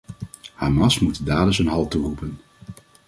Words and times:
Hamas 0.55 0.99
moet 0.99 1.17
de 1.17 1.23
daders 1.23 1.59
een 1.59 1.67
halt 1.67 1.91
toeroepen. 1.91 2.37